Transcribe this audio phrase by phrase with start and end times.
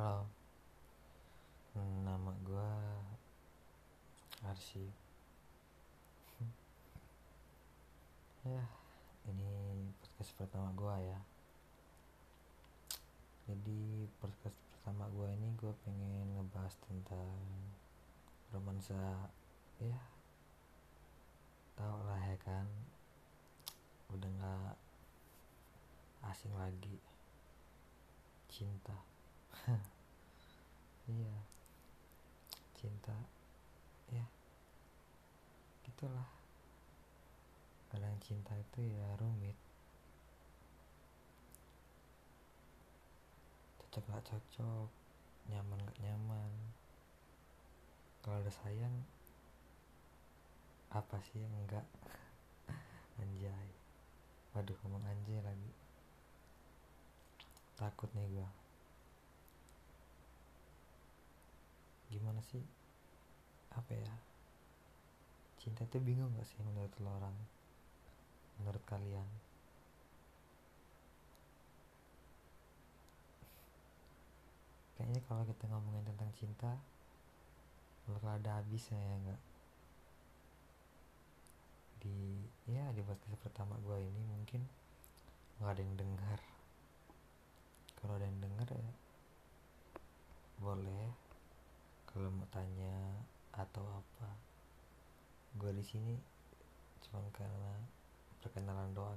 [0.00, 0.24] Halo,
[1.76, 2.72] nama gue
[4.48, 4.88] Arsy.
[8.48, 8.64] ya,
[9.28, 9.52] ini
[10.00, 11.20] podcast pertama gue ya.
[13.44, 17.36] Jadi podcast pertama gue ini gue pengen ngebahas tentang
[18.56, 19.28] romansa.
[19.84, 20.00] Ya,
[21.76, 22.64] tau lah ya kan.
[24.16, 24.80] Udah nggak
[26.24, 26.96] asing lagi
[28.48, 29.19] cinta
[31.20, 31.34] iya.
[32.74, 33.14] Cinta
[34.08, 34.24] ya.
[35.84, 36.28] Gitulah.
[37.90, 39.58] Kadang cinta itu ya rumit.
[43.82, 44.88] Cocok gak cocok
[45.50, 46.52] nyaman gak nyaman.
[48.22, 48.94] Kalau ada sayang
[50.90, 51.86] apa sih yang enggak
[53.22, 53.70] anjay.
[54.54, 55.72] Waduh ngomong anjay lagi.
[57.78, 58.69] Takut nih gua
[62.10, 62.62] gimana sih?
[63.70, 64.14] Apa ya?
[65.62, 67.36] Cinta itu bingung gak sih menurut lo orang?
[68.58, 69.28] Menurut kalian?
[74.98, 76.76] Kayaknya kalau kita ngomongin tentang cinta
[78.10, 79.40] bakal ada habisnya ya enggak
[82.00, 84.64] di ya di podcast pertama gue ini mungkin
[85.60, 86.40] nggak ada yang dengar.
[88.00, 88.92] Kalau ada yang dengar ya
[90.60, 91.08] boleh
[92.20, 93.16] kalau mau tanya
[93.56, 94.28] atau apa
[95.56, 96.20] gue di sini
[97.00, 97.80] cuma karena
[98.44, 99.16] perkenalan doang.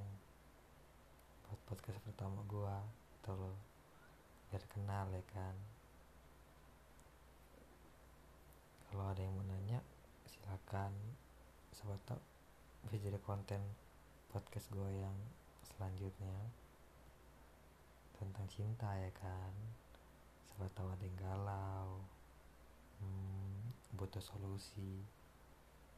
[1.43, 2.77] Buat podcast pertama gue
[3.19, 3.51] atau
[4.47, 5.51] biar kenal ya kan.
[8.87, 9.83] Kalau ada yang mau nanya
[10.23, 10.95] silakan.
[11.75, 12.23] Siapa tahu
[12.87, 13.59] bisa jadi konten
[14.31, 15.17] podcast gue yang
[15.75, 16.39] selanjutnya.
[18.15, 19.51] Tentang cinta ya kan.
[20.47, 22.12] Siapa tahu ada yang galau
[24.03, 24.99] butuh solusi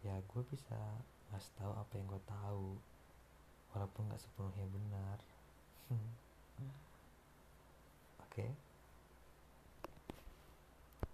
[0.06, 0.78] ya gue bisa
[1.34, 2.78] ngasih tahu apa yang gue tahu
[3.74, 5.18] walaupun nggak sepenuhnya benar
[8.22, 8.54] oke okay?